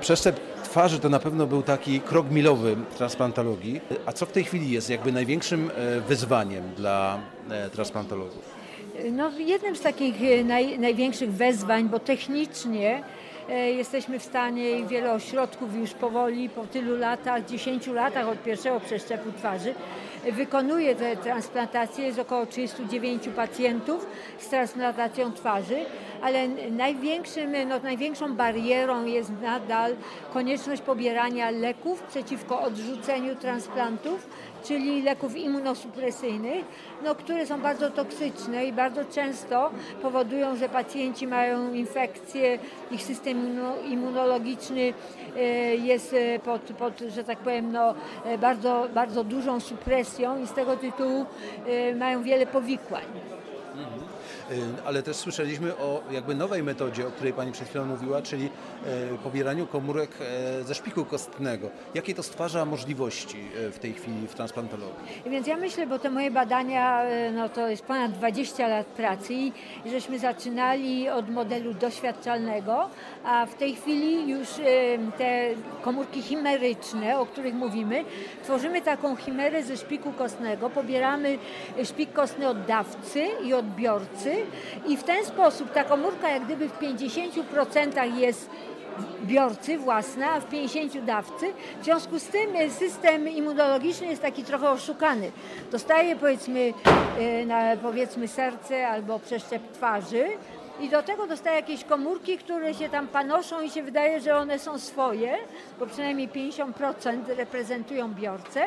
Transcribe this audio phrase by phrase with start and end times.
[0.00, 3.80] Przeszczep twarzy to na pewno był taki krok milowy transplantologii.
[4.06, 7.18] A co w tej chwili jest jakby największym e, wyzwaniem dla
[7.50, 8.54] e, transplantologów?
[9.12, 13.02] No, jednym z takich e, naj, największych wezwań, bo technicznie
[13.76, 18.80] jesteśmy w stanie i wiele ośrodków już powoli po tylu latach, 10 latach od pierwszego
[18.80, 19.74] przeszczepu twarzy
[20.30, 22.06] wykonuje te transplantacje.
[22.06, 24.06] Jest około 39 pacjentów
[24.38, 25.78] z transplantacją twarzy,
[26.22, 29.96] ale największym, no, największą barierą jest nadal
[30.32, 34.28] konieczność pobierania leków przeciwko odrzuceniu transplantów,
[34.64, 36.64] czyli leków immunosupresyjnych,
[37.04, 39.70] no, które są bardzo toksyczne i bardzo często
[40.02, 42.58] powodują, że pacjenci mają infekcje,
[42.90, 44.94] ich system immuno- immunologiczny
[45.36, 45.40] e,
[45.76, 47.94] jest e, pod, pod że tak powiem, no,
[48.24, 49.60] e, bardzo, bardzo dużą
[50.12, 51.26] supresją i z tego tytułu
[51.66, 53.04] e, mają wiele powikłań.
[54.52, 58.50] E, Ale też słyszeliśmy o jakby nowej metodzie, o której Pani przed chwilą mówiła, czyli
[58.86, 61.70] e, pobieraniu komórek e, ze szpiku kostnego.
[61.94, 63.38] Jakie to stwarza możliwości
[63.72, 65.22] w tej chwili w transplantologii?
[65.26, 67.02] Więc ja myślę, bo te moje badania,
[67.34, 69.52] no to jest ponad 20 lat pracy i
[69.86, 72.88] żeśmy zaczynali od modelu doświadczalnego,
[73.24, 74.48] a w tej chwili już
[75.18, 75.48] te
[75.82, 78.04] komórki chimeryczne, o których mówimy,
[78.44, 81.38] tworzymy taką chimerę ze szpiku kostnego, pobieramy
[81.84, 84.41] szpik kostny od dawcy i odbiorcy
[84.86, 88.50] i w ten sposób ta komórka jak gdyby w 50% jest
[89.24, 91.52] biorcy własna, a w 50 dawcy.
[91.80, 95.32] W związku z tym system immunologiczny jest taki trochę oszukany.
[95.70, 96.72] Dostaje powiedzmy,
[97.18, 100.24] e, na, powiedzmy serce albo przeszczep twarzy
[100.82, 104.58] i do tego dostaje jakieś komórki, które się tam panoszą i się wydaje, że one
[104.58, 105.38] są swoje,
[105.78, 108.64] bo przynajmniej 50% reprezentują biorcę.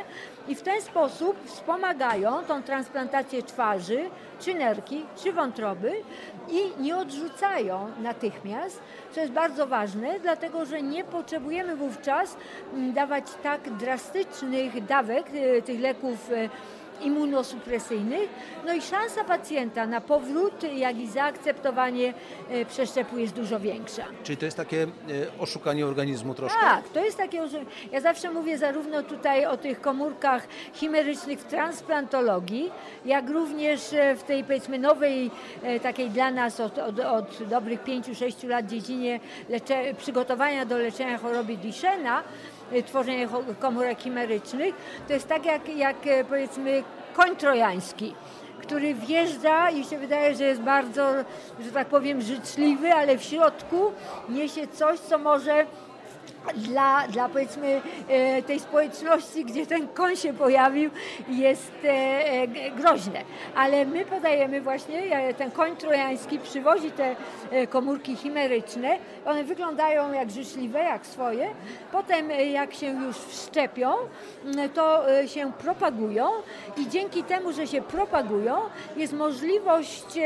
[0.47, 5.91] I w ten sposób wspomagają tą transplantację twarzy, czy nerki, czy wątroby
[6.49, 12.37] i nie odrzucają natychmiast, co jest bardzo ważne, dlatego że nie potrzebujemy wówczas
[12.73, 16.49] mm, dawać tak drastycznych dawek e, tych leków e,
[17.01, 18.29] immunosupresyjnych.
[18.65, 22.13] No i szansa pacjenta na powrót, jak i zaakceptowanie
[22.49, 24.03] e, przeszczepu jest dużo większa.
[24.23, 24.87] Czyli to jest takie e,
[25.39, 26.59] oszukanie organizmu troszkę?
[26.59, 27.41] Tak, to jest takie,
[27.91, 32.71] ja zawsze mówię zarówno tutaj o tych komórkach chimerycznych w transplantologii,
[33.05, 35.31] jak również e, w tej powiedzmy nowej,
[35.83, 39.19] takiej dla nas od, od, od dobrych 5-6 lat dziedzinie
[39.97, 42.23] przygotowania do leczenia choroby Duchenne, e,
[42.85, 44.75] tworzenie cho- komórek chimerycznych,
[45.07, 46.83] to jest tak jak, jak e, powiedzmy
[47.15, 48.15] koń trojański
[48.61, 51.11] który wjeżdża i się wydaje, że jest bardzo,
[51.59, 53.91] że tak powiem, życzliwy, ale w środku
[54.29, 55.65] niesie coś, co może
[56.53, 60.91] dla, dla powiedzmy e, tej społeczności, gdzie ten koń się pojawił,
[61.29, 63.21] jest e, e, groźne.
[63.55, 67.15] Ale my podajemy właśnie, ten koń trojański przywozi te
[67.69, 71.49] komórki chimeryczne, one wyglądają jak życzliwe, jak swoje.
[71.91, 73.93] Potem jak się już wszczepią,
[74.73, 76.27] to się propagują
[76.77, 78.55] i dzięki temu, że się propagują,
[78.97, 80.19] jest możliwość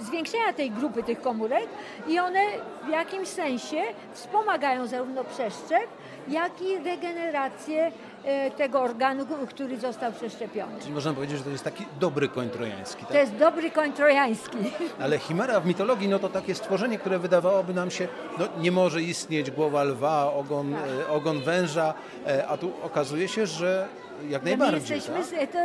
[0.00, 1.66] zwiększenia tej grupy tych komórek
[2.08, 2.40] i one
[2.84, 3.82] w jakimś sensie
[4.12, 5.86] wspomagają zarówno przeszczep,
[6.28, 7.92] jak i regenerację
[8.24, 10.80] e, tego organu, który został przeszczepiony.
[10.80, 13.00] Czyli można powiedzieć, że to jest taki dobry koń trojański.
[13.02, 13.16] To Tak?
[13.16, 14.58] jest dobry koń trojański.
[15.02, 19.02] Ale chimera w mitologii no to takie stworzenie, które wydawałoby nam się, no nie może
[19.02, 21.94] istnieć głowa lwa, ogon, e, ogon węża,
[22.26, 23.88] e, a tu okazuje się, że
[24.28, 24.96] jak No my najbardziej.
[24.96, 25.50] jesteśmy, tak?
[25.52, 25.58] to,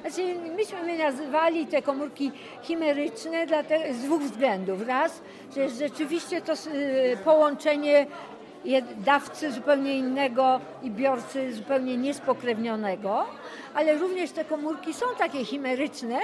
[0.00, 2.32] znaczy myśmy my nazywali te komórki
[2.62, 4.86] chimeryczne te, z dwóch względów.
[4.86, 5.20] Raz,
[5.54, 6.52] że jest rzeczywiście to
[7.24, 8.06] połączenie
[8.96, 13.26] dawcy zupełnie innego i biorcy zupełnie niespokrewnionego,
[13.74, 16.18] ale również te komórki są takie chimeryczne.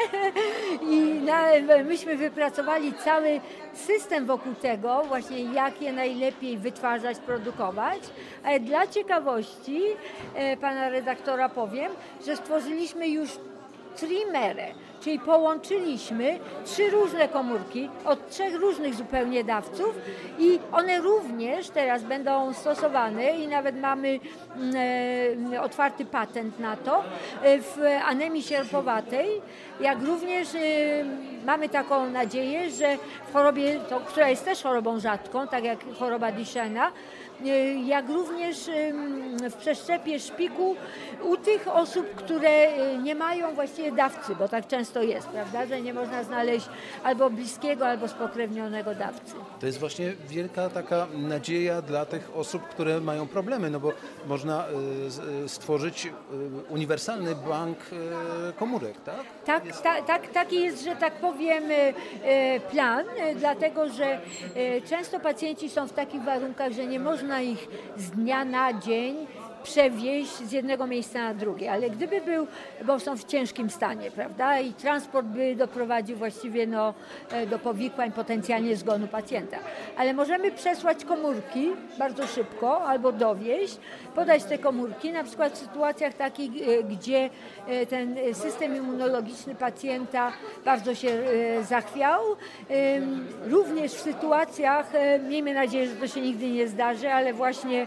[0.91, 1.47] I na,
[1.84, 3.41] myśmy wypracowali cały
[3.75, 8.00] system wokół tego, właśnie jak je najlepiej wytwarzać, produkować,
[8.44, 9.81] ale dla ciekawości
[10.34, 11.92] e, pana redaktora powiem,
[12.26, 13.31] że stworzyliśmy już
[13.97, 14.66] trimerę,
[15.04, 19.98] czyli połączyliśmy trzy różne komórki od trzech różnych zupełnie dawców
[20.38, 24.20] i one również teraz będą stosowane i nawet mamy
[24.56, 27.04] mm, e, otwarty patent na to
[27.43, 29.43] e, w anemii sierpowatej,
[29.81, 30.58] jak również e,
[31.46, 32.96] mamy taką nadzieję, że
[33.28, 36.90] w chorobie, to, która jest też chorobą rzadką, tak jak choroba Duchenne'a, e,
[37.86, 38.70] jak również
[39.50, 40.76] w przeszczepie szpiku
[41.22, 45.80] u tych osób, które e, nie mają właściwie dawcy, bo tak często jest, prawda, że
[45.80, 46.68] nie można znaleźć
[47.04, 49.34] albo bliskiego, albo spokrewnionego dawcy.
[49.60, 53.92] To jest właśnie wielka taka nadzieja dla tych osób, które mają problemy, no bo
[54.26, 56.10] można e, e, stworzyć e,
[56.72, 57.78] uniwersalny bank
[58.48, 59.16] e, komórek, tak?
[59.44, 61.74] Tak, ta, tak, taki jest, że tak powiem, e,
[62.24, 67.31] e, plan, e, dlatego że e, często pacjenci są w takich warunkach, że nie można
[67.32, 69.26] można ich z dnia na dzień
[69.62, 72.47] przewieźć z jednego miejsca na drugie, ale gdyby był,
[72.85, 76.94] bo są w ciężkim stanie, prawda, i transport by doprowadził właściwie no,
[77.31, 79.56] e, do powikłań, potencjalnie zgonu pacjenta.
[79.97, 81.69] Ale możemy przesłać komórki
[81.99, 83.79] bardzo szybko albo dowieść,
[84.14, 87.31] podać te komórki, na przykład w sytuacjach takich, e, gdzie
[87.69, 90.32] e, ten system immunologiczny pacjenta
[90.64, 91.23] bardzo się
[91.69, 92.20] zachwiał.
[93.44, 94.93] Również w sytuacjach,
[95.29, 97.87] miejmy nadzieję, że to się nigdy nie zdarzy, ale właśnie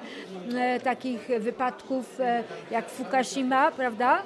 [0.84, 4.22] takich wypadków, wypadków e, jak Fukushima, prawda?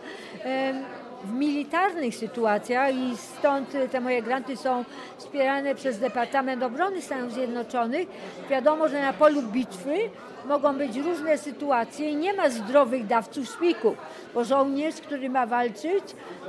[1.23, 4.85] W militarnych sytuacjach i stąd te moje granty są
[5.17, 8.07] wspierane przez Departament Obrony Stanów Zjednoczonych.
[8.49, 10.09] Wiadomo, że na polu bitwy
[10.45, 13.95] mogą być różne sytuacje i nie ma zdrowych dawców szpiku,
[14.33, 16.03] bo żołnierz, który ma walczyć,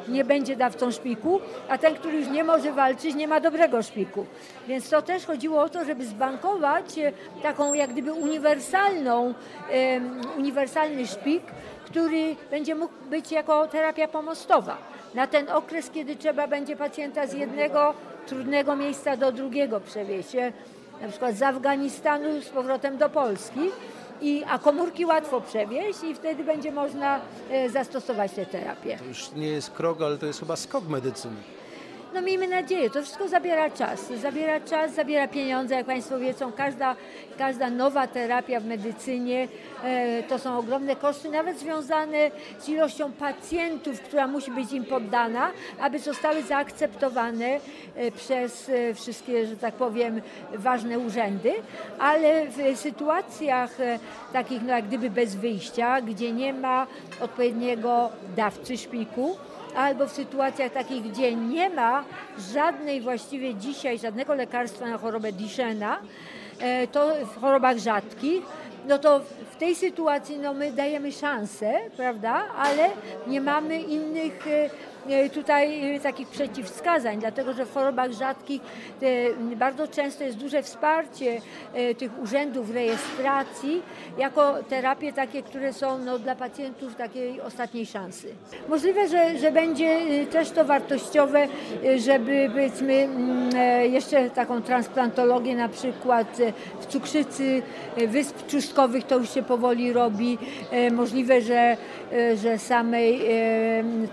[0.08, 4.26] nie będzie dawcą szpiku, a ten, który już nie może walczyć, nie ma dobrego szpiku.
[4.68, 7.12] Więc to też chodziło o to, żeby zbankować e,
[7.42, 11.42] taką jak gdyby uniwersalną, um, uniwersalny szpik,
[11.90, 14.76] który będzie mógł być jako terapia pomostowa.
[15.14, 17.94] Na ten okres, kiedy trzeba będzie pacjenta z jednego
[18.26, 20.52] trudnego miejsca do drugiego przewieźć, e,
[21.02, 23.60] na przykład z Afganistanu z powrotem do Polski,
[24.22, 27.20] i, a komórki łatwo przewieźć i wtedy będzie można
[27.50, 28.96] e, zastosować tę terapię.
[28.98, 31.36] To już nie jest krok, ale to jest chyba skok medycyny.
[32.14, 34.12] No miejmy nadzieję, to wszystko zabiera czas.
[34.22, 36.96] Zabiera czas, zabiera pieniądze, jak Państwo wiedzą, każda,
[37.38, 39.48] każda nowa terapia w medycynie
[39.84, 45.50] e, to są ogromne koszty, nawet związane z ilością pacjentów, która musi być im poddana,
[45.80, 47.60] aby zostały zaakceptowane
[47.96, 50.20] e, przez e, wszystkie, że tak powiem,
[50.52, 51.52] ważne urzędy,
[51.98, 53.98] ale w sytuacjach e,
[54.32, 56.86] takich, no jak gdyby bez wyjścia, gdzie nie ma
[57.20, 59.36] odpowiedniego dawcy szpiku,
[59.80, 62.04] albo w sytuacjach takich, gdzie nie ma
[62.52, 65.96] żadnej właściwie dzisiaj, żadnego lekarstwa na chorobę Duchenne,
[66.60, 68.42] e, to w chorobach rzadkich,
[68.88, 72.90] no to w tej sytuacji no my dajemy szansę, prawda, ale
[73.26, 74.70] nie mamy innych e,
[75.08, 78.62] E, tutaj e, takich przeciwwskazań, dlatego że w chorobach rzadkich
[79.56, 81.40] bardzo często jest duże wsparcie
[81.74, 83.82] e, tych urzędów rejestracji
[84.18, 88.28] jako terapie takie, które są no, dla pacjentów takiej ostatniej szansy.
[88.68, 91.48] Możliwe, że, że będzie też to wartościowe,
[91.96, 93.50] żeby powiedzmy mm,
[93.92, 96.38] jeszcze taką transplantologię na przykład
[96.80, 97.62] w cukrzycy
[98.08, 100.38] wysp czustkowych to już się powoli robi.
[100.92, 101.76] Możliwe, że,
[102.36, 103.20] że samej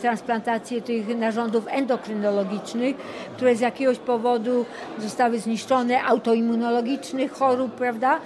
[0.01, 2.95] transplantacji tych narządów endokrynologicznych,
[3.35, 4.65] które z jakiegoś powodu
[4.99, 8.19] zostały zniszczone, autoimmunologicznych chorób, prawda?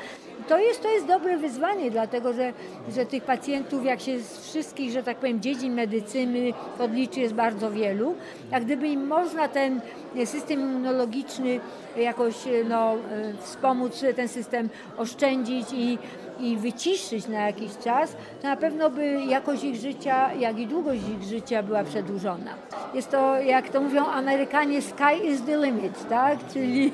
[0.47, 2.53] To jest, to jest dobre wyzwanie, dlatego że,
[2.89, 7.71] że tych pacjentów, jak się z wszystkich, że tak powiem, dziedzin medycyny odliczy, jest bardzo
[7.71, 8.15] wielu.
[8.51, 9.81] A gdyby im można ten
[10.25, 11.59] system immunologiczny
[11.97, 12.35] jakoś
[12.69, 12.95] no,
[13.41, 15.97] wspomóc, ten system oszczędzić i,
[16.41, 21.01] i wyciszyć na jakiś czas, to na pewno by jakość ich życia, jak i długość
[21.17, 22.51] ich życia była przedłużona.
[22.93, 26.39] Jest to, jak to mówią Amerykanie, sky is the limit, tak?
[26.53, 26.91] Czyli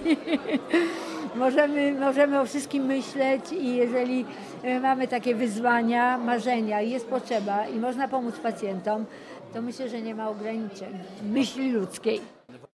[1.35, 4.25] możemy, możemy o wszystkim myśleć i jeżeli
[4.63, 9.05] e, mamy takie wyzwania, marzenia i jest potrzeba i można pomóc pacjentom,
[9.53, 10.99] to myślę, że nie ma ograniczeń
[11.31, 12.36] myśli ludzkiej.